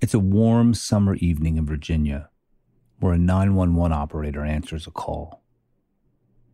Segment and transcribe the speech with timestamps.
[0.00, 2.28] It's a warm summer evening in Virginia
[3.00, 5.42] where a 911 operator answers a call.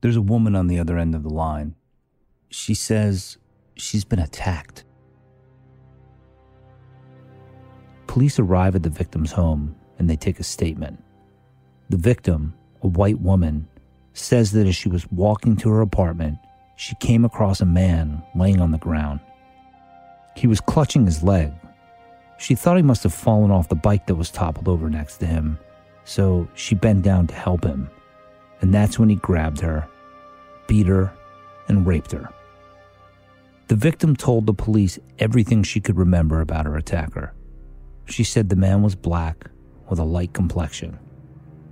[0.01, 1.75] There's a woman on the other end of the line.
[2.49, 3.39] She says
[3.75, 4.85] she's been attacked.
[8.07, 11.03] Police arrive at the victim's home and they take a statement.
[11.89, 13.69] The victim, a white woman,
[14.13, 16.39] says that as she was walking to her apartment,
[16.77, 19.21] she came across a man laying on the ground.
[20.37, 21.53] He was clutching his leg.
[22.41, 25.27] She thought he must have fallen off the bike that was toppled over next to
[25.27, 25.59] him,
[26.05, 27.91] so she bent down to help him.
[28.63, 29.87] And that's when he grabbed her,
[30.67, 31.13] beat her,
[31.69, 32.33] and raped her.
[33.69, 37.35] The victim told the police everything she could remember about her attacker.
[38.07, 39.51] She said the man was black
[39.91, 40.99] with a light complexion.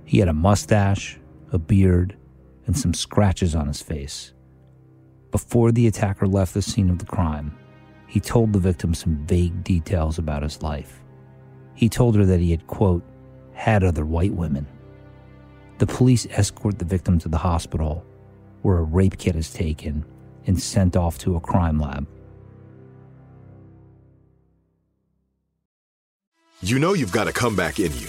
[0.05, 1.19] He had a mustache,
[1.51, 2.15] a beard,
[2.67, 4.33] and some scratches on his face.
[5.31, 7.57] Before the attacker left the scene of the crime,
[8.09, 11.03] he told the victim some vague details about his life.
[11.75, 13.03] He told her that he had, quote,
[13.53, 14.65] had other white women.
[15.77, 18.03] The police escort the victim to the hospital,
[18.63, 20.03] where a rape kit is taken
[20.47, 22.07] and sent off to a crime lab.
[26.61, 28.07] You know you've got a comeback in you.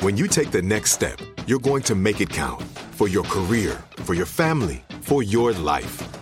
[0.00, 2.62] When you take the next step, you're going to make it count
[2.92, 6.21] for your career, for your family, for your life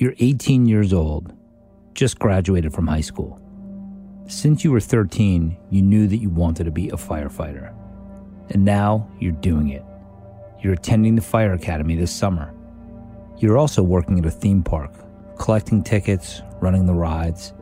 [0.00, 1.32] You're 18 years old,
[1.92, 3.40] just graduated from high school.
[4.28, 7.74] Since you were 13, you knew that you wanted to be a firefighter.
[8.50, 9.82] And now you're doing it.
[10.62, 12.54] You're attending the fire academy this summer.
[13.38, 14.92] You're also working at a theme park,
[15.36, 17.52] collecting tickets, running the rides.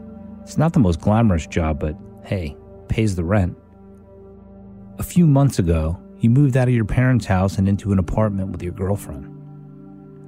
[0.42, 2.54] It's not the most glamorous job, but hey,
[2.88, 3.56] pays the rent.
[4.98, 8.50] A few months ago, you moved out of your parents' house and into an apartment
[8.50, 9.24] with your girlfriend.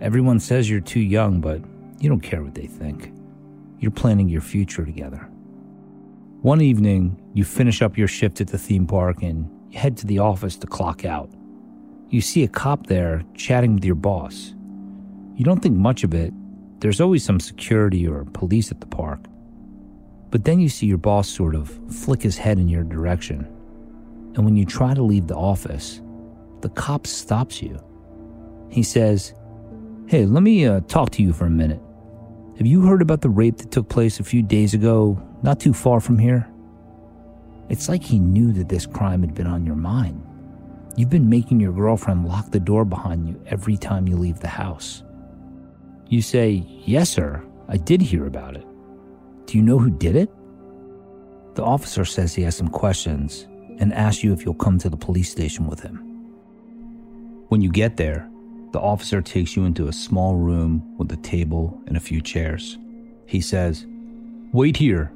[0.00, 1.60] Everyone says you're too young, but
[2.00, 3.12] you don't care what they think.
[3.78, 5.28] You're planning your future together.
[6.42, 10.06] One evening, you finish up your shift at the theme park and you head to
[10.06, 11.30] the office to clock out.
[12.10, 14.54] You see a cop there chatting with your boss.
[15.34, 16.32] You don't think much of it.
[16.80, 19.20] There's always some security or police at the park.
[20.30, 23.40] But then you see your boss sort of flick his head in your direction.
[24.34, 26.00] And when you try to leave the office,
[26.60, 27.78] the cop stops you.
[28.70, 29.34] He says,
[30.06, 31.80] Hey, let me uh, talk to you for a minute.
[32.58, 35.72] Have you heard about the rape that took place a few days ago, not too
[35.72, 36.50] far from here?
[37.68, 40.26] It's like he knew that this crime had been on your mind.
[40.96, 44.48] You've been making your girlfriend lock the door behind you every time you leave the
[44.48, 45.04] house.
[46.08, 48.66] You say, Yes, sir, I did hear about it.
[49.46, 50.28] Do you know who did it?
[51.54, 53.46] The officer says he has some questions
[53.78, 55.98] and asks you if you'll come to the police station with him.
[57.50, 58.28] When you get there,
[58.72, 62.78] the officer takes you into a small room with a table and a few chairs.
[63.26, 63.86] He says,
[64.52, 65.12] Wait here.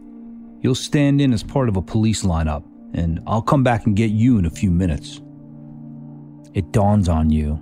[0.61, 2.63] You'll stand in as part of a police lineup,
[2.95, 5.21] and I'll come back and get you in a few minutes.
[6.55, 7.61] It dawns on you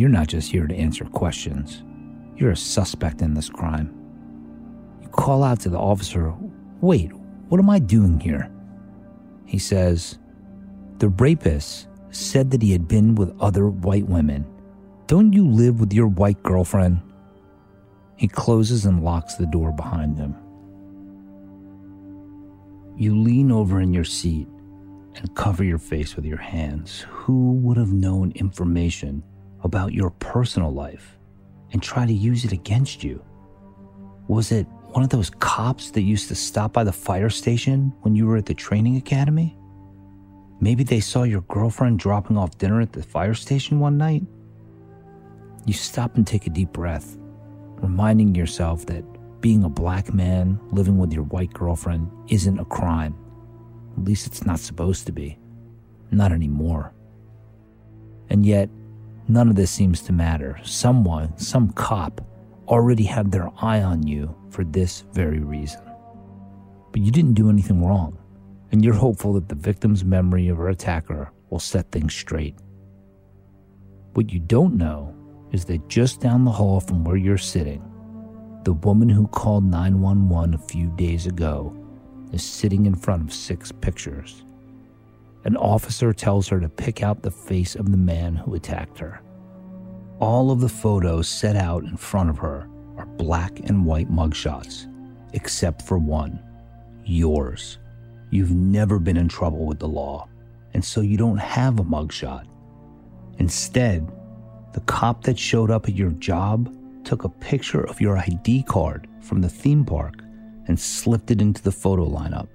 [0.00, 1.82] you're not just here to answer questions,
[2.34, 3.94] you're a suspect in this crime.
[5.02, 6.32] You call out to the officer,
[6.80, 7.12] Wait,
[7.48, 8.50] what am I doing here?
[9.44, 10.18] He says,
[11.00, 14.46] The rapist said that he had been with other white women.
[15.10, 17.00] Don't you live with your white girlfriend?
[18.14, 20.36] He closes and locks the door behind him.
[22.96, 24.46] You lean over in your seat
[25.16, 27.06] and cover your face with your hands.
[27.10, 29.24] Who would have known information
[29.64, 31.18] about your personal life
[31.72, 33.20] and try to use it against you?
[34.28, 38.14] Was it one of those cops that used to stop by the fire station when
[38.14, 39.58] you were at the training academy?
[40.60, 44.22] Maybe they saw your girlfriend dropping off dinner at the fire station one night?
[45.66, 47.16] You stop and take a deep breath,
[47.76, 49.04] reminding yourself that
[49.40, 53.16] being a black man living with your white girlfriend isn't a crime.
[53.96, 55.38] At least it's not supposed to be.
[56.10, 56.92] Not anymore.
[58.28, 58.68] And yet,
[59.28, 60.58] none of this seems to matter.
[60.62, 62.20] Someone, some cop,
[62.68, 65.82] already had their eye on you for this very reason.
[66.92, 68.18] But you didn't do anything wrong,
[68.72, 72.56] and you're hopeful that the victim's memory of her attacker will set things straight.
[74.14, 75.14] What you don't know
[75.52, 77.82] is that just down the hall from where you're sitting,
[78.64, 81.74] the woman who called 911 a few days ago
[82.32, 84.44] is sitting in front of six pictures.
[85.44, 89.22] An officer tells her to pick out the face of the man who attacked her.
[90.18, 92.68] All of the photos set out in front of her
[92.98, 94.86] are black and white mugshots,
[95.32, 96.38] except for one
[97.04, 97.78] yours.
[98.30, 100.28] You've never been in trouble with the law,
[100.74, 102.44] and so you don't have a mugshot.
[103.38, 104.06] Instead,
[104.72, 106.74] the cop that showed up at your job
[107.04, 110.22] took a picture of your ID card from the theme park
[110.66, 112.48] and slipped it into the photo lineup.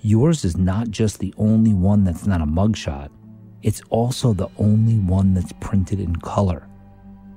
[0.00, 3.08] Yours is not just the only one that's not a mugshot,
[3.62, 6.68] it's also the only one that's printed in color,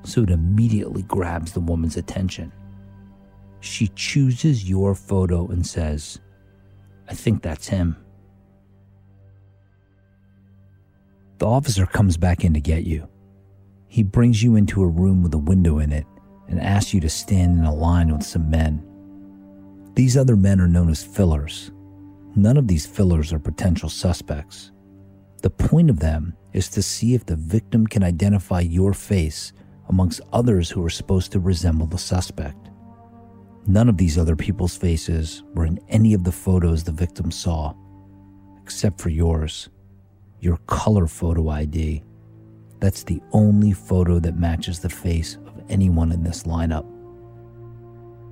[0.03, 2.51] so it immediately grabs the woman's attention.
[3.61, 6.19] She chooses your photo and says,
[7.09, 7.95] I think that's him.
[11.37, 13.07] The officer comes back in to get you.
[13.87, 16.05] He brings you into a room with a window in it
[16.47, 18.83] and asks you to stand in a line with some men.
[19.95, 21.71] These other men are known as fillers.
[22.35, 24.71] None of these fillers are potential suspects.
[25.41, 29.53] The point of them is to see if the victim can identify your face
[29.89, 32.69] amongst others who are supposed to resemble the suspect.
[33.67, 37.73] None of these other people's faces were in any of the photos the victim saw,
[38.61, 39.69] except for yours,
[40.39, 42.03] your color photo ID.
[42.79, 46.85] That's the only photo that matches the face of anyone in this lineup.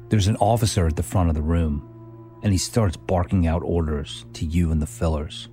[0.09, 4.25] There's an officer at the front of the room, and he starts barking out orders
[4.33, 5.49] to you and the fillers.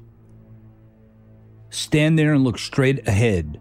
[1.70, 3.58] Stand there and look straight ahead.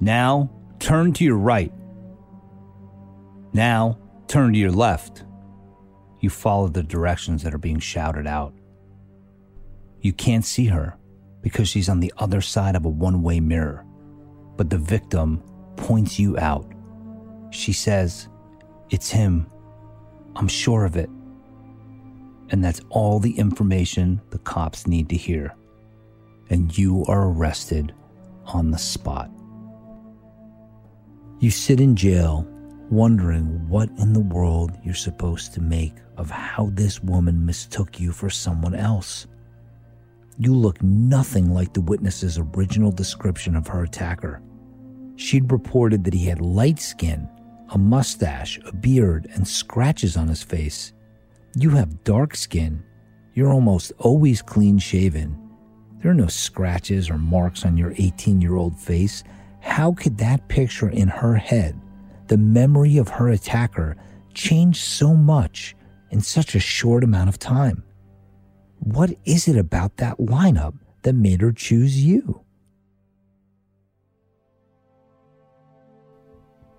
[0.00, 1.72] Now, turn to your right.
[3.52, 5.24] Now, turn to your left.
[6.20, 8.52] You follow the directions that are being shouted out.
[10.00, 10.98] You can't see her
[11.44, 13.86] because she's on the other side of a one way mirror,
[14.56, 15.40] but the victim
[15.76, 16.66] points you out.
[17.50, 18.26] She says,
[18.90, 19.46] It's him.
[20.34, 21.08] I'm sure of it.
[22.50, 25.54] And that's all the information the cops need to hear
[26.50, 27.94] and you are arrested
[28.46, 29.30] on the spot.
[31.40, 32.46] You sit in jail
[32.90, 38.12] wondering what in the world you're supposed to make of how this woman mistook you
[38.12, 39.26] for someone else.
[40.38, 44.42] You look nothing like the witness's original description of her attacker.
[45.16, 47.28] She'd reported that he had light skin,
[47.70, 50.92] a mustache, a beard, and scratches on his face.
[51.56, 52.82] You have dark skin.
[53.34, 55.44] You're almost always clean shaven
[56.04, 59.24] there are no scratches or marks on your 18 year old face.
[59.60, 61.80] How could that picture in her head,
[62.26, 63.96] the memory of her attacker,
[64.34, 65.74] change so much
[66.10, 67.82] in such a short amount of time?
[68.84, 70.74] What is it about that lineup
[71.04, 72.42] that made her choose you?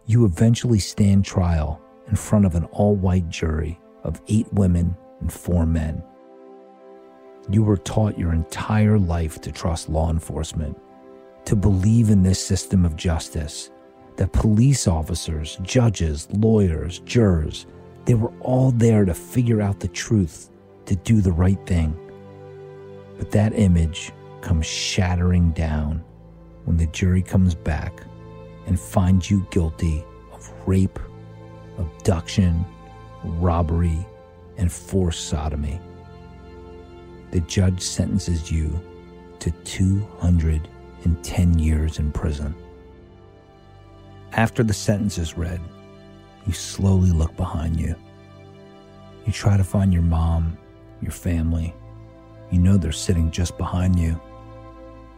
[0.05, 5.33] You eventually stand trial in front of an all white jury of eight women and
[5.33, 6.03] four men.
[7.49, 10.77] You were taught your entire life to trust law enforcement,
[11.45, 13.71] to believe in this system of justice,
[14.17, 17.65] that police officers, judges, lawyers, jurors,
[18.05, 20.51] they were all there to figure out the truth,
[20.85, 21.97] to do the right thing.
[23.17, 24.11] But that image
[24.41, 26.03] comes shattering down
[26.65, 28.01] when the jury comes back
[28.67, 30.99] and finds you guilty of rape,
[31.77, 32.65] abduction,
[33.23, 34.05] robbery,
[34.57, 35.79] and forced sodomy
[37.35, 38.79] the judge sentences you
[39.39, 40.69] to 250
[41.03, 42.55] and 10 years in prison.
[44.31, 45.59] After the sentence is read,
[46.47, 47.93] you slowly look behind you.
[49.25, 50.57] You try to find your mom,
[51.01, 51.73] your family.
[52.51, 54.19] You know they're sitting just behind you,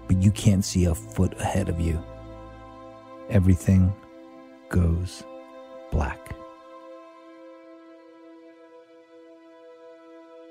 [0.07, 2.03] but you can't see a foot ahead of you.
[3.29, 3.93] Everything
[4.69, 5.23] goes
[5.91, 6.35] black.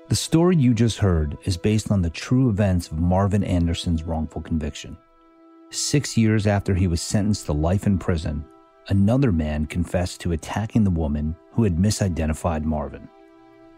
[0.09, 4.41] The story you just heard is based on the true events of Marvin Anderson's wrongful
[4.41, 4.97] conviction.
[5.69, 8.45] Six years after he was sentenced to life in prison,
[8.87, 13.09] another man confessed to attacking the woman who had misidentified Marvin.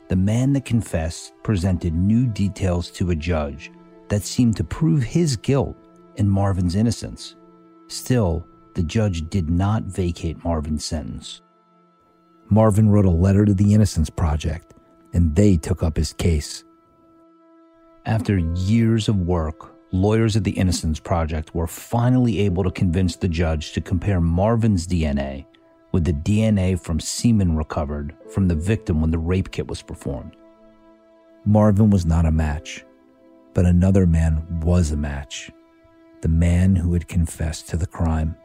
[0.09, 3.71] The man that confessed presented new details to a judge
[4.07, 5.77] that seemed to prove his guilt
[6.17, 7.35] and Marvin's innocence.
[7.89, 11.41] Still, the judge did not vacate Marvin's sentence.
[12.49, 14.73] Marvin wrote a letter to the Innocence Project,
[15.13, 16.63] and they took up his case.
[18.07, 23.27] After years of work, lawyers at the Innocence Project were finally able to convince the
[23.27, 25.45] judge to compare Marvin's DNA
[25.91, 30.35] with the DNA from semen recovered from the victim when the rape kit was performed.
[31.45, 32.85] Marvin was not a match,
[33.53, 35.51] but another man was a match
[36.21, 38.35] the man who had confessed to the crime.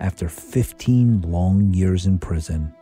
[0.00, 2.74] After 15 long years in prison,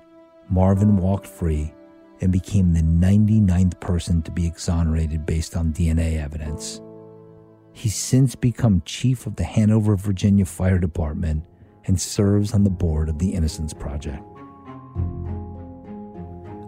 [0.49, 1.75] Marvin walked free
[2.23, 6.81] and became the 99th person to be exonerated based on DNA evidence.
[7.73, 11.45] He's since become chief of the Hanover, Virginia Fire Department
[11.87, 14.23] and serves on the board of the Innocence Project.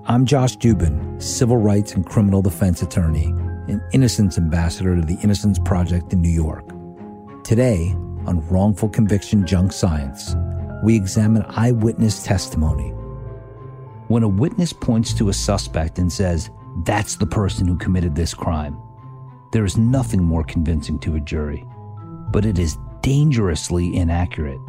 [0.07, 3.27] I'm Josh Dubin, civil rights and criminal defense attorney
[3.69, 6.69] and Innocence Ambassador to the Innocence Project in New York.
[7.45, 7.95] Today,
[8.27, 10.35] on Wrongful Conviction Junk Science,
[10.83, 12.91] we examine eyewitness testimony.
[14.09, 16.51] When a witness points to a suspect and says,
[16.85, 18.77] That's the person who committed this crime,
[19.53, 21.65] there is nothing more convincing to a jury,
[22.31, 24.61] but it is dangerously inaccurate.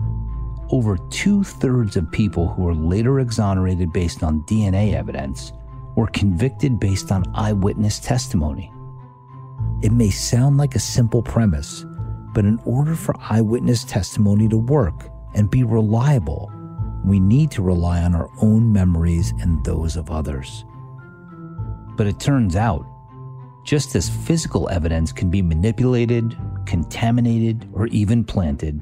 [0.74, 5.54] Over two thirds of people who were later exonerated based on DNA evidence
[5.96, 8.74] were convicted based on eyewitness testimony.
[9.84, 11.86] It may sound like a simple premise,
[12.34, 16.52] but in order for eyewitness testimony to work and be reliable,
[17.06, 20.66] we need to rely on our own memories and those of others.
[21.96, 22.84] But it turns out,
[23.64, 28.82] just as physical evidence can be manipulated, contaminated, or even planted,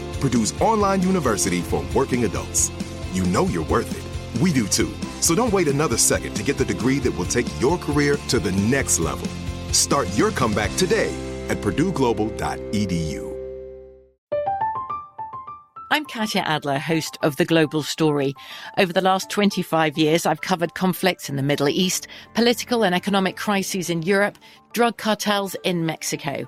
[0.21, 2.71] Purdue's online university for working adults.
[3.11, 4.41] You know you're worth it.
[4.41, 4.93] We do too.
[5.19, 8.39] So don't wait another second to get the degree that will take your career to
[8.39, 9.27] the next level.
[9.73, 11.11] Start your comeback today
[11.49, 13.31] at purdueglobal.edu.
[15.93, 18.33] I'm Katya Adler, host of The Global Story.
[18.77, 23.35] Over the last 25 years, I've covered conflicts in the Middle East, political and economic
[23.35, 24.37] crises in Europe,
[24.71, 26.47] drug cartels in Mexico.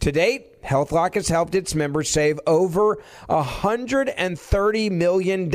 [0.00, 5.50] To date, HealthLock has helped its members save over $130 million.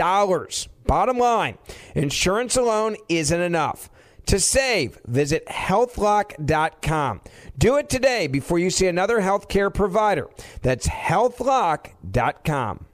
[0.85, 1.57] Bottom line,
[1.95, 3.89] insurance alone isn't enough.
[4.27, 7.21] To save, visit healthlock.com.
[7.57, 10.29] Do it today before you see another healthcare provider.
[10.61, 12.85] That's healthlock.com.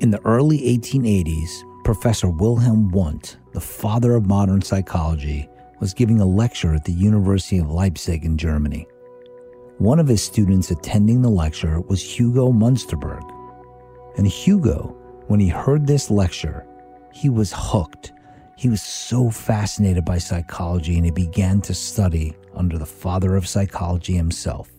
[0.00, 5.48] In the early 1880s, Professor Wilhelm Wundt, the father of modern psychology,
[5.82, 8.86] was giving a lecture at the University of Leipzig in Germany.
[9.78, 13.28] One of his students attending the lecture was Hugo Munsterberg.
[14.16, 14.96] And Hugo,
[15.26, 16.64] when he heard this lecture,
[17.12, 18.12] he was hooked.
[18.56, 23.48] He was so fascinated by psychology and he began to study under the father of
[23.48, 24.70] psychology himself.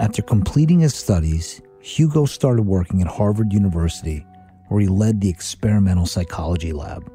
[0.00, 4.26] After completing his studies, Hugo started working at Harvard University,
[4.66, 7.08] where he led the experimental psychology lab.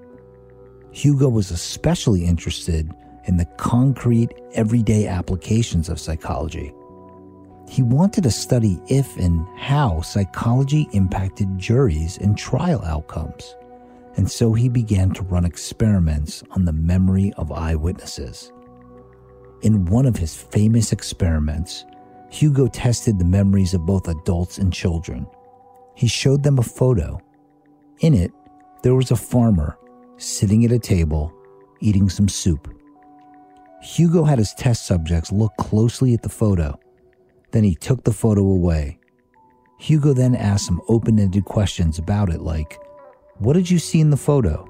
[0.97, 2.91] Hugo was especially interested
[3.25, 6.73] in the concrete, everyday applications of psychology.
[7.69, 13.55] He wanted to study if and how psychology impacted juries and trial outcomes.
[14.15, 18.51] And so he began to run experiments on the memory of eyewitnesses.
[19.61, 21.85] In one of his famous experiments,
[22.31, 25.27] Hugo tested the memories of both adults and children.
[25.93, 27.21] He showed them a photo.
[27.99, 28.31] In it,
[28.81, 29.77] there was a farmer
[30.17, 31.33] sitting at a table,
[31.79, 32.73] eating some soup.
[33.81, 36.79] Hugo had his test subjects look closely at the photo.
[37.51, 38.99] Then he took the photo away.
[39.79, 42.79] Hugo then asked some open ended questions about it, like,
[43.37, 44.65] What did you see in the photo?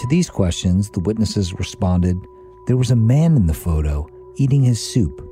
[0.00, 2.16] To these questions, the witnesses responded,
[2.66, 5.22] There was a man in the photo eating his soup.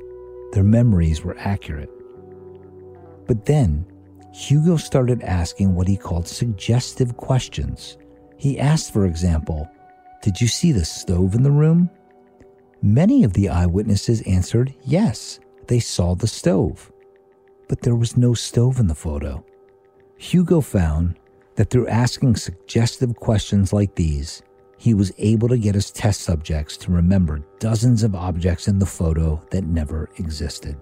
[0.51, 1.89] Their memories were accurate.
[3.27, 3.85] But then,
[4.33, 7.97] Hugo started asking what he called suggestive questions.
[8.37, 9.69] He asked, for example,
[10.21, 11.89] Did you see the stove in the room?
[12.81, 16.91] Many of the eyewitnesses answered yes, they saw the stove.
[17.67, 19.43] But there was no stove in the photo.
[20.17, 21.17] Hugo found
[21.55, 24.43] that through asking suggestive questions like these,
[24.77, 28.85] he was able to get his test subjects to remember dozens of objects in the
[28.85, 30.77] photo that never existed.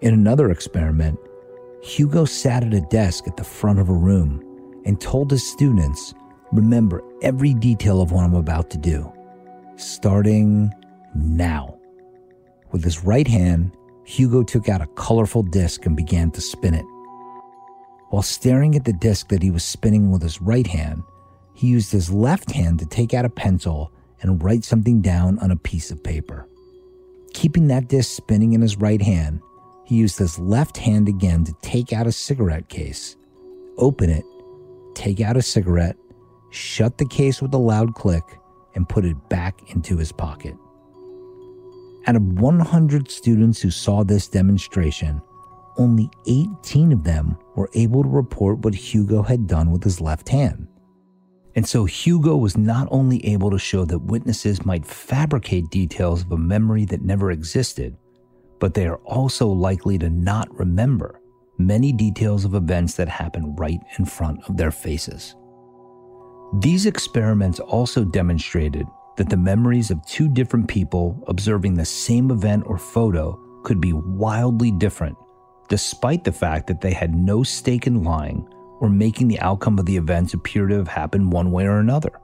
[0.00, 1.18] In another experiment,
[1.82, 4.42] Hugo sat at a desk at the front of a room
[4.84, 6.14] and told his students
[6.52, 9.12] Remember every detail of what I'm about to do,
[9.76, 10.72] starting
[11.14, 11.78] now.
[12.70, 13.72] With his right hand,
[14.04, 16.84] Hugo took out a colorful disc and began to spin it.
[18.10, 21.02] While staring at the disc that he was spinning with his right hand,
[21.54, 25.50] he used his left hand to take out a pencil and write something down on
[25.50, 26.46] a piece of paper.
[27.32, 29.40] Keeping that disc spinning in his right hand,
[29.84, 33.16] he used his left hand again to take out a cigarette case,
[33.76, 34.24] open it,
[34.94, 35.96] take out a cigarette,
[36.54, 38.24] shut the case with a loud click,
[38.74, 40.56] and put it back into his pocket.
[42.06, 45.22] Out of 100 students who saw this demonstration,
[45.78, 50.28] only 18 of them were able to report what Hugo had done with his left
[50.28, 50.68] hand.
[51.56, 56.32] And so Hugo was not only able to show that witnesses might fabricate details of
[56.32, 57.96] a memory that never existed,
[58.58, 61.20] but they are also likely to not remember
[61.58, 65.36] many details of events that happen right in front of their faces.
[66.52, 72.64] These experiments also demonstrated that the memories of two different people observing the same event
[72.66, 75.16] or photo could be wildly different,
[75.68, 78.46] despite the fact that they had no stake in lying
[78.80, 82.20] or making the outcome of the events appear to have happened one way or another.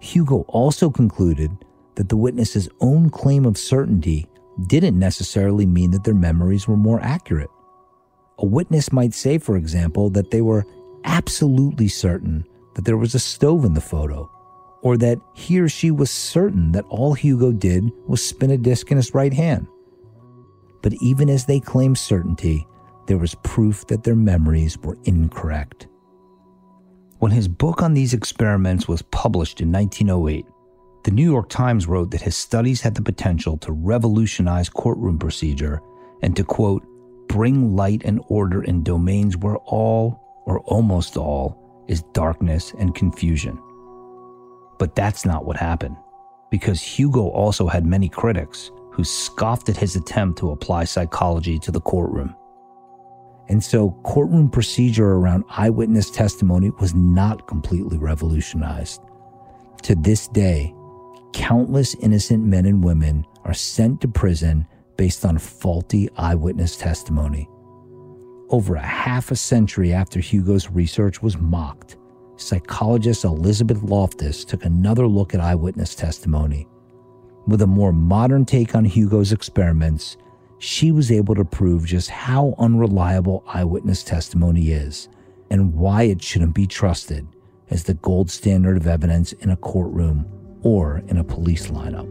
[0.00, 1.50] Hugo also concluded
[1.96, 4.26] that the witness's own claim of certainty
[4.66, 7.50] didn't necessarily mean that their memories were more accurate.
[8.38, 10.64] A witness might say, for example, that they were
[11.04, 12.44] absolutely certain
[12.78, 14.30] that there was a stove in the photo,
[14.82, 18.92] or that he or she was certain that all Hugo did was spin a disc
[18.92, 19.66] in his right hand.
[20.80, 22.68] But even as they claimed certainty,
[23.08, 25.88] there was proof that their memories were incorrect.
[27.18, 30.46] When his book on these experiments was published in 1908,
[31.02, 35.82] the New York Times wrote that his studies had the potential to revolutionize courtroom procedure
[36.22, 36.86] and to, quote,
[37.26, 43.58] bring light and order in domains where all, or almost all, is darkness and confusion.
[44.78, 45.96] But that's not what happened,
[46.50, 51.70] because Hugo also had many critics who scoffed at his attempt to apply psychology to
[51.70, 52.34] the courtroom.
[53.48, 59.00] And so, courtroom procedure around eyewitness testimony was not completely revolutionized.
[59.84, 60.74] To this day,
[61.32, 67.48] countless innocent men and women are sent to prison based on faulty eyewitness testimony.
[68.50, 71.98] Over a half a century after Hugo's research was mocked,
[72.36, 76.66] psychologist Elizabeth Loftus took another look at eyewitness testimony.
[77.46, 80.16] With a more modern take on Hugo's experiments,
[80.58, 85.10] she was able to prove just how unreliable eyewitness testimony is
[85.50, 87.28] and why it shouldn't be trusted
[87.68, 90.26] as the gold standard of evidence in a courtroom
[90.62, 92.08] or in a police lineup.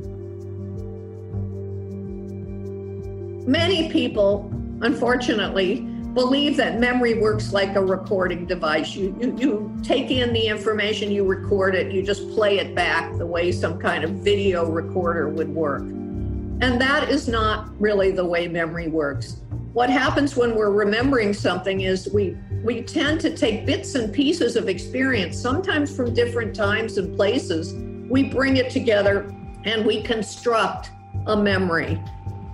[3.47, 8.95] Many people, unfortunately, believe that memory works like a recording device.
[8.95, 13.15] You, you, you take in the information, you record it, you just play it back
[13.19, 15.83] the way some kind of video recorder would work.
[15.83, 19.41] And that is not really the way memory works.
[19.73, 24.55] What happens when we're remembering something is we we tend to take bits and pieces
[24.55, 27.75] of experience, sometimes from different times and places.
[28.09, 29.31] We bring it together
[29.65, 30.89] and we construct
[31.27, 32.01] a memory.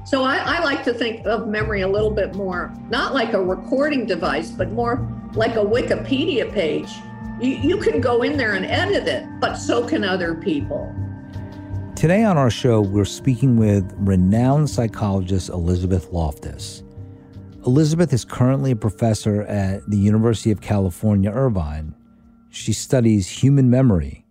[0.05, 3.41] So I, I, like to think of memory a little bit more, not like a
[3.41, 6.91] recording device, but more like a Wikipedia page.
[7.39, 10.93] You, you can go in there and edit it, but so can other people.
[11.95, 16.83] Today on our show, we're speaking with renowned psychologist Elizabeth Loftus.
[17.65, 21.95] Elizabeth is currently a professor at the University of California, Irvine.
[22.49, 24.22] She studies human memory,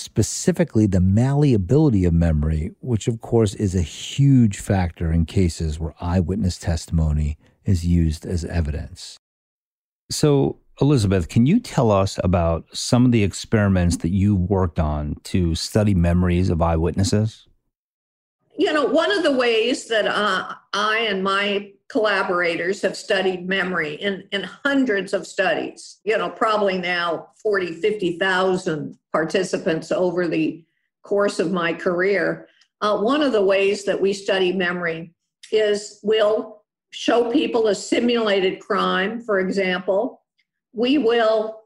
[0.00, 5.94] specifically the malleability of memory, which, of course, is a huge factor in cases where
[6.00, 9.16] eyewitness testimony is used as evidence.
[10.10, 15.16] So, Elizabeth, can you tell us about some of the experiments that you worked on
[15.24, 17.46] to study memories of eyewitnesses?
[18.56, 23.94] You know, one of the ways that uh, I and my collaborators have studied memory
[23.94, 30.64] in, in hundreds of studies, you know, probably now 40, 50,000 participants over the
[31.02, 32.48] course of my career.
[32.80, 35.12] Uh, one of the ways that we study memory
[35.50, 40.22] is we'll show people a simulated crime, for example.
[40.72, 41.62] We will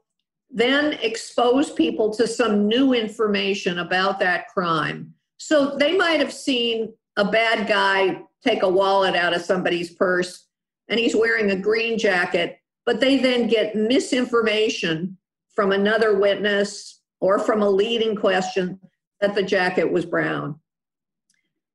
[0.49, 5.13] then expose people to some new information about that crime.
[5.37, 10.47] So they might have seen a bad guy take a wallet out of somebody's purse
[10.87, 15.17] and he's wearing a green jacket, but they then get misinformation
[15.55, 18.79] from another witness or from a leading question
[19.21, 20.59] that the jacket was brown.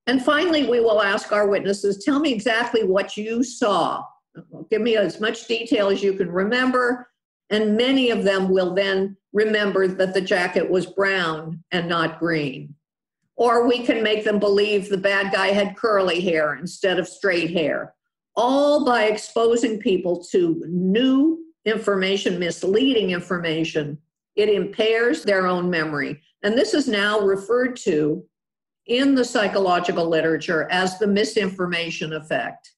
[0.07, 4.05] And finally, we will ask our witnesses tell me exactly what you saw.
[4.71, 7.09] Give me as much detail as you can remember.
[7.51, 12.75] And many of them will then remember that the jacket was brown and not green
[13.41, 17.51] or we can make them believe the bad guy had curly hair instead of straight
[17.51, 17.95] hair,
[18.37, 23.97] all by exposing people to new information, misleading information.
[24.37, 26.21] It impairs their own memory.
[26.43, 28.23] And this is now referred to
[28.85, 32.73] in the psychological literature as the misinformation effect.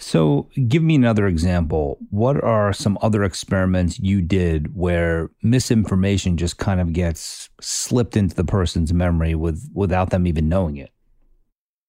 [0.00, 1.98] So, give me another example.
[2.10, 8.36] What are some other experiments you did where misinformation just kind of gets slipped into
[8.36, 10.90] the person's memory with without them even knowing it?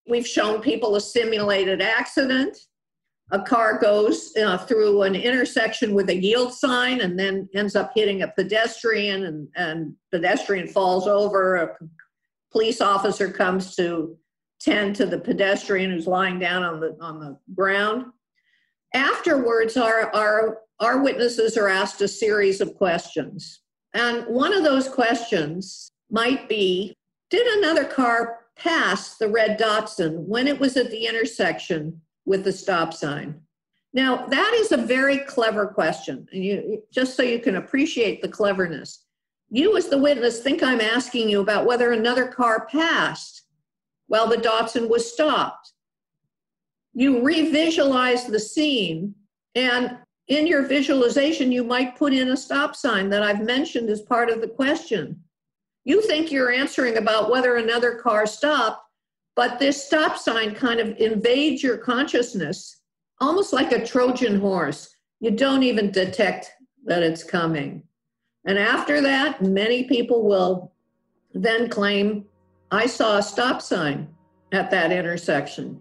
[0.07, 2.57] We've shown people a simulated accident.
[3.31, 7.91] A car goes uh, through an intersection with a yield sign and then ends up
[7.93, 11.57] hitting a pedestrian, and, and pedestrian falls over.
[11.57, 11.77] A
[12.51, 14.17] police officer comes to
[14.59, 18.05] tend to the pedestrian who's lying down on the on the ground.
[18.93, 23.61] Afterwards, our our our witnesses are asked a series of questions.
[23.93, 26.95] And one of those questions might be
[27.29, 32.51] Did another car pass the red Datsun when it was at the intersection with the
[32.51, 33.41] stop sign?
[33.93, 36.27] Now, that is a very clever question.
[36.31, 39.05] And you, just so you can appreciate the cleverness,
[39.49, 43.45] you, as the witness, think I'm asking you about whether another car passed
[44.09, 45.71] while the Datsun was stopped.
[46.93, 49.15] You revisualize the scene,
[49.55, 54.01] and in your visualization, you might put in a stop sign that I've mentioned as
[54.01, 55.23] part of the question.
[55.85, 58.81] You think you're answering about whether another car stopped,
[59.35, 62.81] but this stop sign kind of invades your consciousness
[63.21, 64.89] almost like a Trojan horse.
[65.19, 66.51] You don't even detect
[66.85, 67.83] that it's coming.
[68.45, 70.73] And after that, many people will
[71.33, 72.25] then claim
[72.71, 74.07] I saw a stop sign
[74.51, 75.79] at that intersection.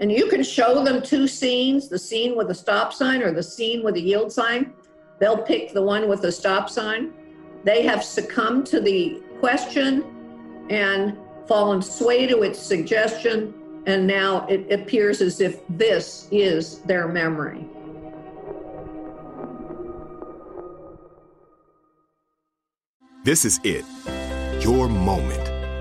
[0.00, 3.42] And you can show them two scenes the scene with a stop sign or the
[3.42, 4.74] scene with a yield sign.
[5.18, 7.12] They'll pick the one with the stop sign.
[7.62, 10.04] They have succumbed to the question
[10.68, 13.54] and fallen sway to its suggestion,
[13.86, 17.66] and now it appears as if this is their memory.
[23.24, 23.84] This is it.
[24.62, 25.53] Your moment.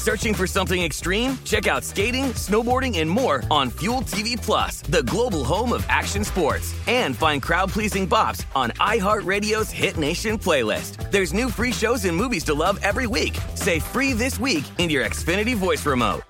[0.00, 1.36] Searching for something extreme?
[1.44, 6.24] Check out skating, snowboarding, and more on Fuel TV Plus, the global home of action
[6.24, 6.74] sports.
[6.86, 11.10] And find crowd-pleasing bops on iHeartRadio's Hit Nation playlist.
[11.10, 13.36] There's new free shows and movies to love every week.
[13.56, 16.22] Say free this week in your Xfinity voice remote.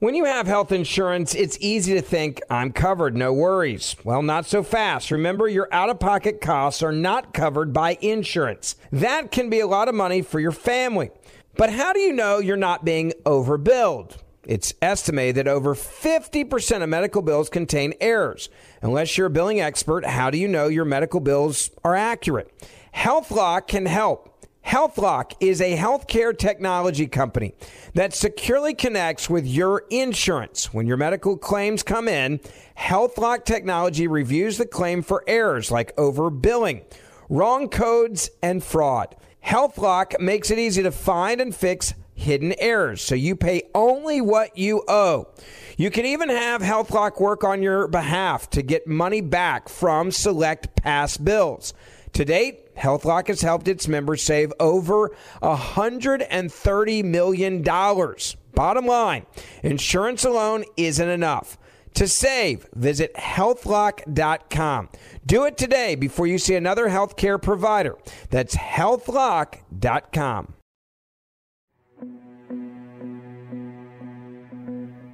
[0.00, 3.94] When you have health insurance, it's easy to think, I'm covered, no worries.
[4.02, 5.12] Well, not so fast.
[5.12, 8.74] Remember, your out of pocket costs are not covered by insurance.
[8.90, 11.12] That can be a lot of money for your family.
[11.56, 14.16] But how do you know you're not being overbilled?
[14.44, 18.48] It's estimated that over 50% of medical bills contain errors.
[18.80, 22.50] Unless you're a billing expert, how do you know your medical bills are accurate?
[22.94, 24.28] HealthLock can help.
[24.66, 27.54] HealthLock is a healthcare technology company
[27.94, 30.72] that securely connects with your insurance.
[30.72, 32.40] When your medical claims come in,
[32.78, 36.84] HealthLock technology reviews the claim for errors like overbilling,
[37.28, 39.16] wrong codes, and fraud.
[39.44, 44.56] HealthLock makes it easy to find and fix hidden errors so you pay only what
[44.56, 45.28] you owe.
[45.76, 50.76] You can even have HealthLock work on your behalf to get money back from select
[50.76, 51.74] past bills.
[52.14, 55.10] To date, HealthLock has helped its members save over
[55.42, 57.62] $130 million.
[57.62, 59.26] Bottom line,
[59.62, 61.56] insurance alone isn't enough.
[61.94, 64.88] To save, visit healthlock.com.
[65.26, 67.96] Do it today before you see another healthcare provider.
[68.30, 70.54] That's healthlock.com.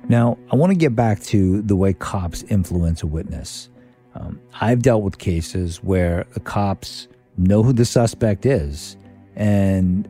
[0.09, 3.69] Now, I want to get back to the way cops influence a witness.
[4.15, 8.97] Um, I've dealt with cases where the cops know who the suspect is
[9.37, 10.09] and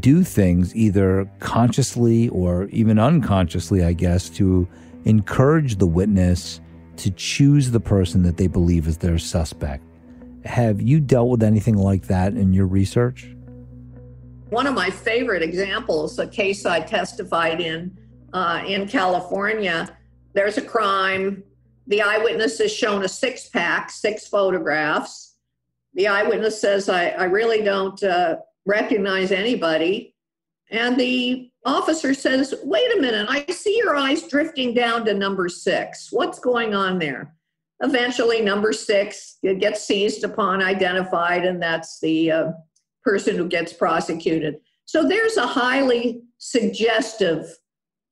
[0.00, 4.66] do things either consciously or even unconsciously, I guess, to
[5.06, 6.60] encourage the witness
[6.96, 9.84] to choose the person that they believe is their suspect.
[10.44, 13.34] Have you dealt with anything like that in your research?
[14.50, 17.96] One of my favorite examples, a case I testified in
[18.32, 19.96] uh, in California,
[20.34, 21.42] there's a crime.
[21.86, 25.36] The eyewitness is shown a six pack, six photographs.
[25.94, 30.15] The eyewitness says, I, I really don't uh, recognize anybody.
[30.70, 35.48] And the officer says, Wait a minute, I see your eyes drifting down to number
[35.48, 36.08] six.
[36.10, 37.34] What's going on there?
[37.80, 42.52] Eventually, number six gets seized upon, identified, and that's the uh,
[43.04, 44.56] person who gets prosecuted.
[44.86, 47.46] So there's a highly suggestive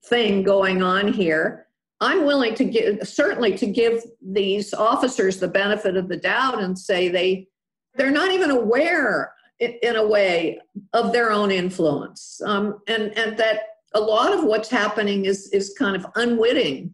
[0.07, 1.67] thing going on here.
[2.01, 6.79] I'm willing to give certainly to give these officers the benefit of the doubt and
[6.79, 7.49] say they
[7.97, 10.59] they're not even aware in a way
[10.93, 13.61] of their own influence um, and and that
[13.95, 16.93] a lot of what's happening is is kind of unwitting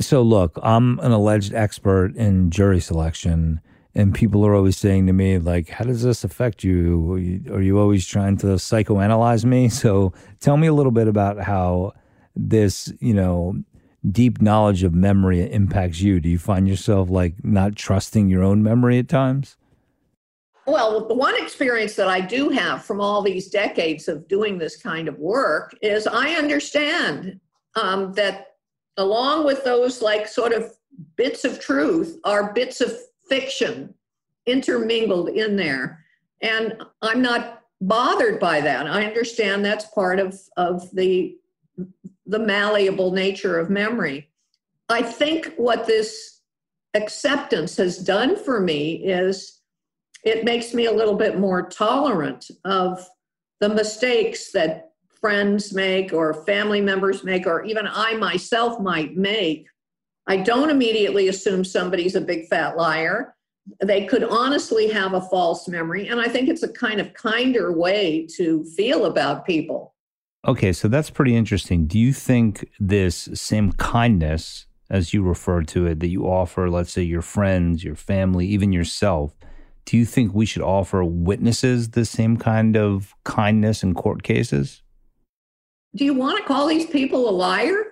[0.00, 3.60] So, look, I'm an alleged expert in jury selection,
[3.94, 7.12] and people are always saying to me, like, how does this affect you?
[7.12, 9.68] Are you, are you always trying to psychoanalyze me?
[9.82, 11.92] So, tell me a little bit about how
[12.34, 13.62] this, you know,
[14.10, 16.18] deep knowledge of memory impacts you.
[16.20, 19.56] Do you find yourself like not trusting your own memory at times?
[20.70, 24.76] Well, the one experience that I do have from all these decades of doing this
[24.76, 27.40] kind of work is I understand
[27.74, 28.54] um, that
[28.96, 30.72] along with those like sort of
[31.16, 32.96] bits of truth are bits of
[33.28, 33.92] fiction
[34.46, 36.04] intermingled in there.
[36.40, 38.86] And I'm not bothered by that.
[38.86, 41.36] I understand that's part of, of the,
[42.26, 44.30] the malleable nature of memory.
[44.88, 46.42] I think what this
[46.94, 49.59] acceptance has done for me is
[50.24, 53.06] it makes me a little bit more tolerant of
[53.60, 59.66] the mistakes that friends make or family members make or even I myself might make.
[60.26, 63.34] I don't immediately assume somebody's a big fat liar.
[63.82, 66.08] They could honestly have a false memory.
[66.08, 69.94] And I think it's a kind of kinder way to feel about people.
[70.46, 71.86] Okay, so that's pretty interesting.
[71.86, 76.92] Do you think this same kindness, as you refer to it, that you offer, let's
[76.92, 79.34] say, your friends, your family, even yourself,
[79.84, 84.82] do you think we should offer witnesses the same kind of kindness in court cases?
[85.94, 87.84] Do you want to call these people a liar?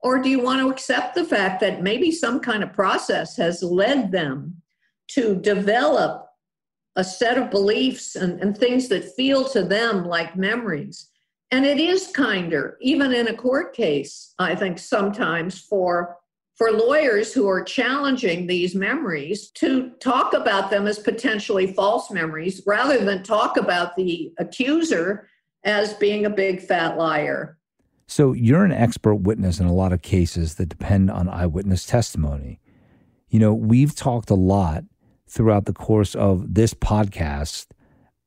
[0.00, 3.62] Or do you want to accept the fact that maybe some kind of process has
[3.62, 4.62] led them
[5.08, 6.26] to develop
[6.94, 11.10] a set of beliefs and, and things that feel to them like memories?
[11.50, 16.16] And it is kinder, even in a court case, I think sometimes for
[16.58, 22.60] for lawyers who are challenging these memories to talk about them as potentially false memories
[22.66, 25.28] rather than talk about the accuser
[25.62, 27.56] as being a big fat liar.
[28.08, 32.58] So, you're an expert witness in a lot of cases that depend on eyewitness testimony.
[33.28, 34.84] You know, we've talked a lot
[35.28, 37.66] throughout the course of this podcast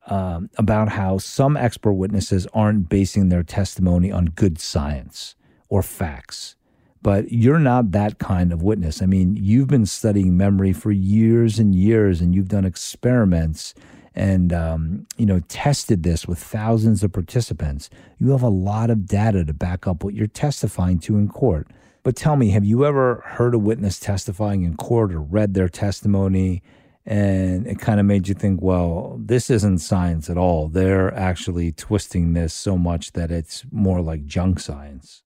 [0.08, 5.36] um, about how some expert witnesses aren't basing their testimony on good science
[5.68, 6.56] or facts
[7.02, 9.02] but you're not that kind of witness.
[9.02, 13.74] I mean, you've been studying memory for years and years, and you've done experiments
[14.14, 17.90] and um, you know tested this with thousands of participants.
[18.20, 21.68] You have a lot of data to back up what you're testifying to in court.
[22.04, 25.70] But tell me, have you ever heard a witness testifying in court or read their
[25.70, 26.64] testimony?
[27.06, 30.68] And it kind of made you think, well, this isn't science at all.
[30.68, 35.24] They're actually twisting this so much that it's more like junk science.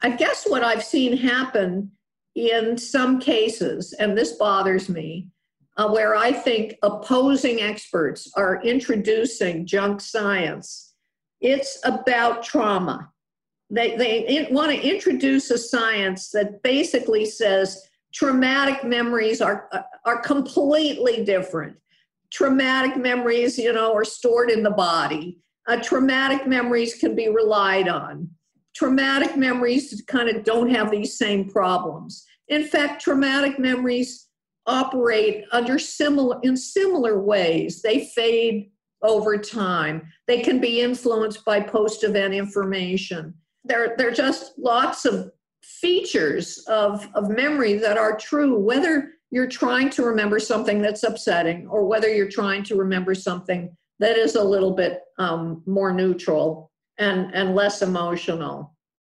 [0.00, 1.90] I guess what I've seen happen
[2.34, 5.26] in some cases, and this bothers me,
[5.76, 10.94] uh, where I think opposing experts are introducing junk science,
[11.40, 13.10] it's about trauma.
[13.70, 19.68] They, they want to introduce a science that basically says traumatic memories are,
[20.04, 21.76] are completely different.
[22.30, 25.38] Traumatic memories, you know, are stored in the body.
[25.66, 28.30] Uh, traumatic memories can be relied on
[28.78, 32.24] traumatic memories kind of don't have these same problems.
[32.46, 34.28] In fact, traumatic memories
[34.66, 37.82] operate under similar in similar ways.
[37.82, 38.70] They fade
[39.02, 40.08] over time.
[40.28, 43.34] They can be influenced by post-event information.
[43.64, 49.48] There, there are just lots of features of, of memory that are true, whether you're
[49.48, 54.36] trying to remember something that's upsetting or whether you're trying to remember something that is
[54.36, 58.74] a little bit um, more neutral and, and less emotional.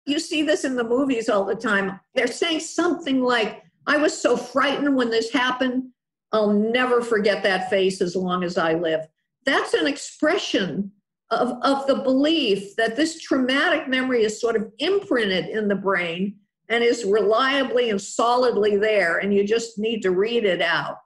[0.06, 2.00] You see this in the movies all the time.
[2.16, 5.84] They're saying something like, I was so frightened when this happened.
[6.32, 9.08] I'll never forget that face as long as I live.
[9.46, 10.92] That's an expression
[11.32, 16.36] of, of the belief that this traumatic memory is sort of imprinted in the brain
[16.70, 20.98] and is reliably and solidly there, and you just need to read it out.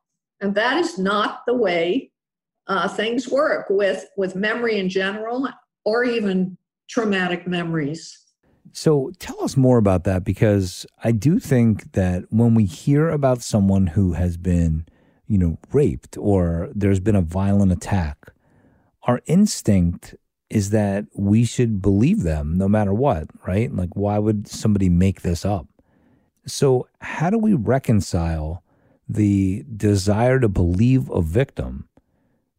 [0.41, 2.11] And that is not the way
[2.67, 5.47] uh, things work with, with memory in general
[5.85, 6.57] or even
[6.93, 8.19] traumatic memories.
[8.71, 13.41] So tell us more about that because I do think that when we hear about
[13.41, 14.85] someone who has been,
[15.27, 18.17] you know, raped or there's been a violent attack,
[19.03, 20.15] our instinct
[20.51, 23.73] is that we should believe them no matter what, right?
[23.73, 25.67] Like, why would somebody make this up?
[26.45, 28.63] So, how do we reconcile
[29.09, 31.87] the desire to believe a victim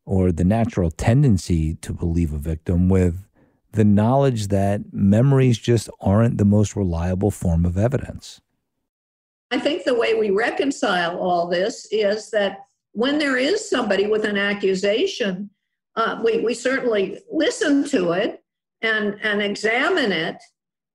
[0.04, 3.23] or the natural tendency to believe a victim with
[3.74, 8.40] the knowledge that memories just aren't the most reliable form of evidence.
[9.50, 12.58] I think the way we reconcile all this is that
[12.92, 15.50] when there is somebody with an accusation,
[15.96, 18.42] uh, we, we certainly listen to it
[18.82, 20.36] and, and examine it.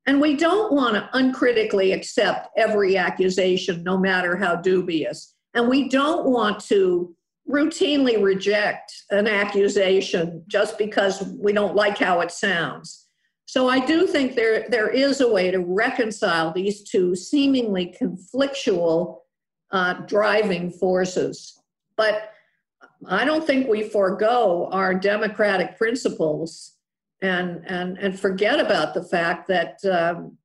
[0.06, 5.36] And we don't want to uncritically accept every accusation, no matter how dubious.
[5.54, 7.16] And we don't want to
[7.50, 13.08] routinely reject an accusation just because we don't like how it sounds.
[13.46, 19.22] So I do think there, there is a way to reconcile these two seemingly conflictual
[19.72, 21.60] uh, driving forces.
[21.98, 22.32] But
[23.08, 26.76] I don't think we forego our democratic principles
[27.24, 30.38] and, and, and forget about the fact that, um,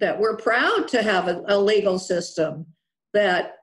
[0.00, 2.66] that we're proud to have a, a legal system
[3.14, 3.57] that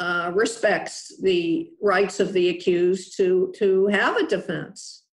[0.00, 5.04] uh, respects the rights of the accused to to have a defense.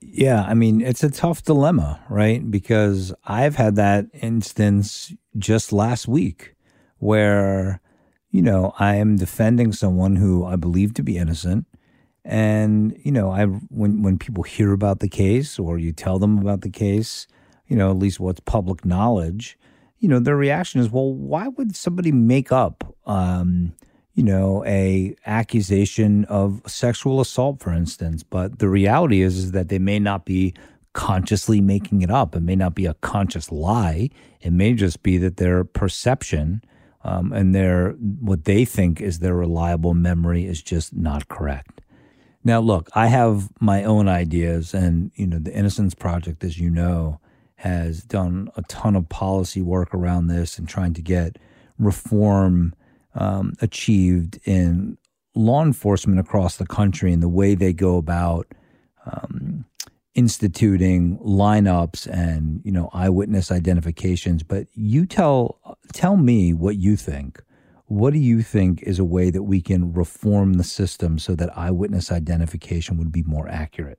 [0.00, 2.50] Yeah, I mean it's a tough dilemma, right?
[2.50, 6.54] Because I've had that instance just last week
[6.98, 7.80] where
[8.30, 11.66] you know I am defending someone who I believe to be innocent,
[12.24, 16.38] and you know I when when people hear about the case or you tell them
[16.38, 17.26] about the case,
[17.66, 19.58] you know at least what's public knowledge,
[19.98, 22.96] you know their reaction is, well, why would somebody make up?
[23.04, 23.74] Um,
[24.14, 28.22] you know, a accusation of sexual assault, for instance.
[28.22, 30.54] But the reality is, is that they may not be
[30.92, 32.34] consciously making it up.
[32.34, 34.10] It may not be a conscious lie.
[34.40, 36.62] It may just be that their perception
[37.02, 41.80] um, and their what they think is their reliable memory is just not correct.
[42.42, 46.70] Now, look, I have my own ideas, and you know, the Innocence Project, as you
[46.70, 47.20] know,
[47.56, 51.38] has done a ton of policy work around this and trying to get
[51.78, 52.74] reform
[53.14, 54.98] um, achieved in
[55.34, 58.46] law enforcement across the country and the way they go about
[59.06, 59.64] um,
[60.14, 64.42] instituting lineups and you know eyewitness identifications.
[64.42, 65.60] But you tell
[65.92, 67.42] tell me what you think.
[67.86, 71.56] What do you think is a way that we can reform the system so that
[71.58, 73.98] eyewitness identification would be more accurate?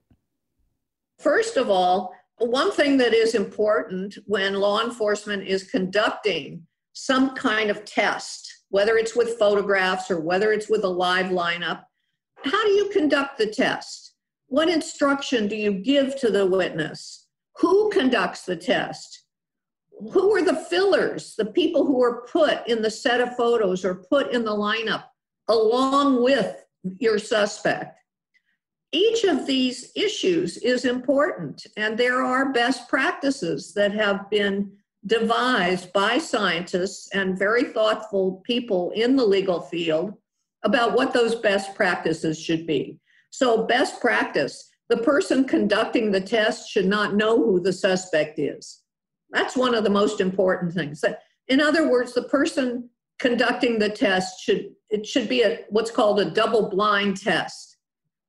[1.20, 7.70] First of all, one thing that is important when law enforcement is conducting some kind
[7.70, 11.84] of test whether it's with photographs or whether it's with a live lineup.
[12.44, 14.16] How do you conduct the test?
[14.48, 17.28] What instruction do you give to the witness?
[17.58, 19.26] Who conducts the test?
[20.14, 24.06] Who are the fillers, the people who are put in the set of photos or
[24.10, 25.04] put in the lineup
[25.48, 26.66] along with
[26.98, 28.00] your suspect?
[28.94, 35.92] Each of these issues is important, and there are best practices that have been devised
[35.94, 40.14] by scientists and very thoughtful people in the legal field
[40.64, 43.00] about what those best practices should be.
[43.32, 48.82] So, best practice the person conducting the test should not know who the suspect is.
[49.30, 51.02] That's one of the most important things.
[51.48, 56.20] In other words, the person conducting the test should it should be a what's called
[56.20, 57.78] a double blind test.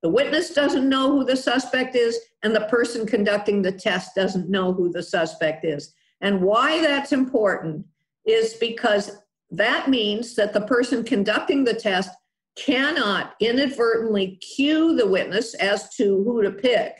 [0.02, 4.48] The witness doesn't know who the suspect is, and the person conducting the test doesn't
[4.48, 5.92] know who the suspect is.
[6.22, 7.84] And why that's important
[8.24, 9.18] is because
[9.50, 12.10] that means that the person conducting the test
[12.56, 16.94] cannot inadvertently cue the witness as to who to pick.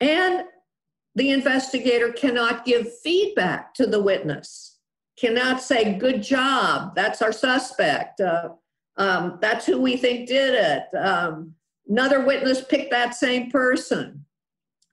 [0.00, 0.42] And
[1.14, 4.78] the investigator cannot give feedback to the witness,
[5.18, 8.50] cannot say, Good job, that's our suspect, uh,
[8.96, 10.96] um, that's who we think did it.
[10.96, 11.54] Um,
[11.88, 14.24] another witness picked that same person.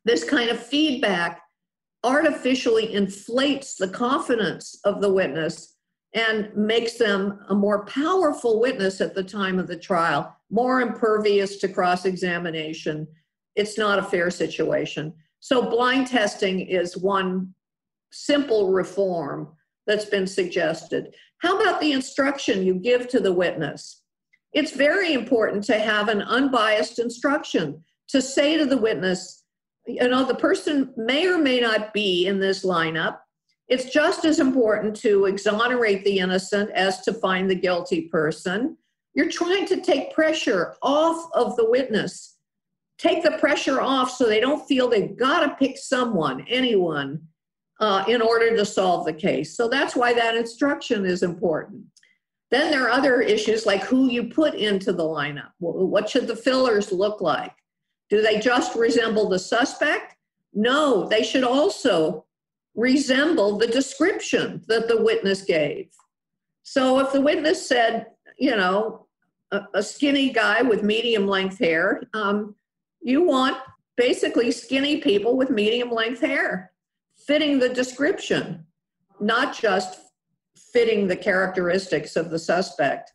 [0.03, 1.41] This kind of feedback
[2.05, 5.75] artificially inflates the confidence of the witness
[6.13, 11.57] and makes them a more powerful witness at the time of the trial, more impervious
[11.57, 13.07] to cross examination.
[13.55, 15.13] It's not a fair situation.
[15.39, 17.53] So, blind testing is one
[18.11, 19.49] simple reform
[19.87, 21.13] that's been suggested.
[21.39, 24.03] How about the instruction you give to the witness?
[24.53, 29.43] It's very important to have an unbiased instruction to say to the witness,
[29.88, 33.19] you know, the person may or may not be in this lineup.
[33.67, 38.77] It's just as important to exonerate the innocent as to find the guilty person.
[39.13, 42.38] You're trying to take pressure off of the witness.
[42.97, 47.21] Take the pressure off so they don't feel they've got to pick someone, anyone,
[47.79, 49.57] uh, in order to solve the case.
[49.57, 51.83] So that's why that instruction is important.
[52.51, 55.51] Then there are other issues like who you put into the lineup.
[55.59, 57.53] What should the fillers look like?
[58.09, 60.15] Do they just resemble the suspect?
[60.53, 62.25] No, they should also
[62.75, 65.87] resemble the description that the witness gave.
[66.63, 69.07] So if the witness said, you know,
[69.51, 72.55] a, a skinny guy with medium length hair, um,
[73.01, 73.57] you want
[73.97, 76.71] basically skinny people with medium length hair
[77.15, 78.65] fitting the description,
[79.19, 79.99] not just
[80.57, 83.13] fitting the characteristics of the suspect.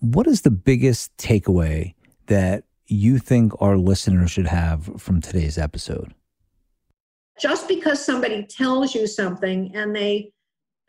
[0.00, 1.94] What is the biggest takeaway
[2.26, 6.14] that you think our listeners should have from today's episode?
[7.40, 10.32] Just because somebody tells you something and they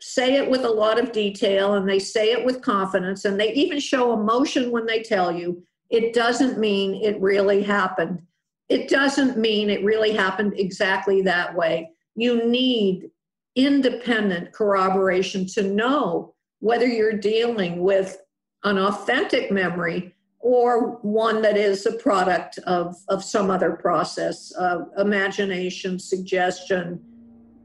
[0.00, 3.52] say it with a lot of detail and they say it with confidence and they
[3.52, 8.22] even show emotion when they tell you, it doesn't mean it really happened.
[8.68, 11.90] It doesn't mean it really happened exactly that way.
[12.14, 13.10] You need
[13.56, 18.18] independent corroboration to know whether you're dealing with
[18.64, 24.84] an authentic memory or one that is a product of, of some other process, uh,
[24.98, 27.00] imagination, suggestion,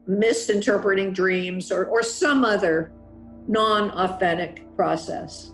[0.06, 2.92] misinterpreting dreams, or, or some other
[3.46, 5.52] non authentic process.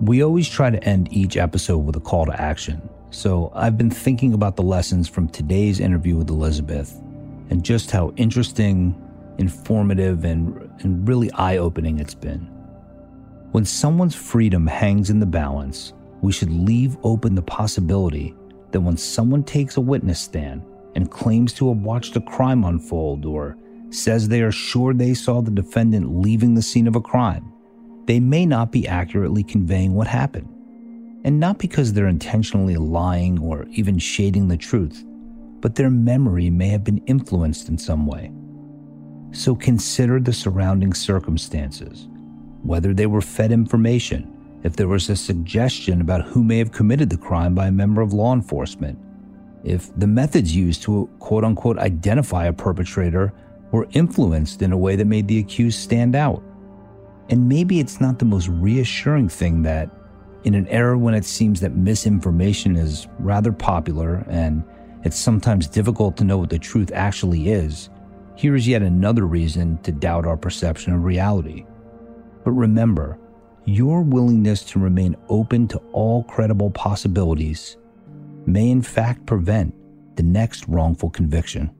[0.00, 2.88] We always try to end each episode with a call to action.
[3.10, 6.98] So I've been thinking about the lessons from today's interview with Elizabeth
[7.50, 8.98] and just how interesting,
[9.38, 12.48] informative, and, and really eye opening it's been.
[13.52, 15.92] When someone's freedom hangs in the balance,
[16.22, 18.34] we should leave open the possibility
[18.70, 20.62] that when someone takes a witness stand
[20.94, 23.58] and claims to have watched a crime unfold or
[23.90, 27.52] says they are sure they saw the defendant leaving the scene of a crime,
[28.06, 30.48] they may not be accurately conveying what happened.
[31.24, 35.04] And not because they're intentionally lying or even shading the truth,
[35.60, 38.32] but their memory may have been influenced in some way.
[39.32, 42.08] So consider the surrounding circumstances,
[42.62, 44.32] whether they were fed information,
[44.62, 48.00] if there was a suggestion about who may have committed the crime by a member
[48.00, 48.98] of law enforcement,
[49.64, 53.32] if the methods used to quote unquote identify a perpetrator
[53.72, 56.42] were influenced in a way that made the accused stand out.
[57.30, 59.90] And maybe it's not the most reassuring thing that,
[60.44, 64.62] in an era when it seems that misinformation is rather popular and
[65.04, 67.88] it's sometimes difficult to know what the truth actually is,
[68.36, 71.64] here is yet another reason to doubt our perception of reality.
[72.44, 73.18] But remember,
[73.64, 77.76] your willingness to remain open to all credible possibilities
[78.46, 79.74] may in fact prevent
[80.16, 81.70] the next wrongful conviction.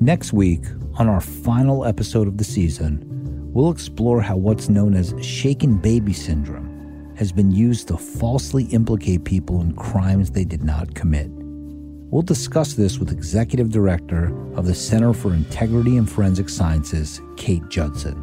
[0.00, 0.64] Next week,
[0.94, 3.04] on our final episode of the season,
[3.52, 9.24] we'll explore how what's known as shaken baby syndrome has been used to falsely implicate
[9.24, 11.30] people in crimes they did not commit.
[12.12, 17.66] We'll discuss this with Executive Director of the Center for Integrity and Forensic Sciences, Kate
[17.70, 18.22] Judson.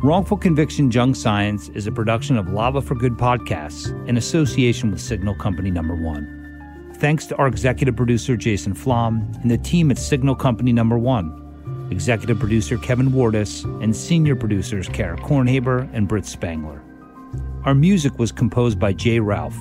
[0.00, 5.00] Wrongful Conviction Junk Science is a production of Lava for Good podcasts in association with
[5.00, 6.92] Signal Company Number One.
[6.98, 11.88] Thanks to our executive producer, Jason Flom, and the team at Signal Company Number One,
[11.90, 16.84] executive producer Kevin Wardis, and senior producers Kara Kornhaber and Britt Spangler.
[17.64, 19.58] Our music was composed by Jay Ralph.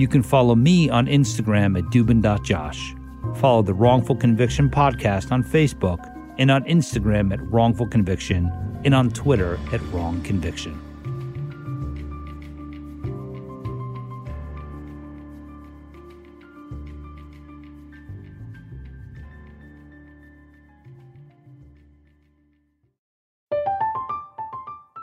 [0.00, 2.94] You can follow me on Instagram at Dubin.Josh.
[3.34, 6.02] Follow the Wrongful Conviction podcast on Facebook
[6.38, 8.50] and on Instagram at Wrongful Conviction
[8.86, 10.89] and on Twitter at Wrong Conviction.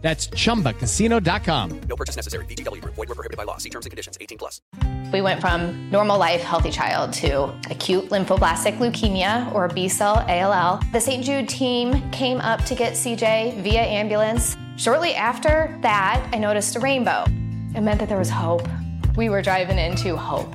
[0.00, 1.80] That's ChumbaCasino.com.
[1.82, 2.44] No purchase necessary.
[2.46, 2.80] VGW.
[2.82, 3.58] Void were prohibited by law.
[3.58, 4.16] See terms and conditions.
[4.20, 4.60] 18 plus.
[5.12, 10.80] We went from normal life, healthy child to acute lymphoblastic leukemia or B-cell ALL.
[10.92, 11.24] The St.
[11.24, 14.56] Jude team came up to get CJ via ambulance.
[14.76, 17.24] Shortly after that, I noticed a rainbow.
[17.74, 18.66] It meant that there was hope.
[19.16, 20.54] We were driving into hope.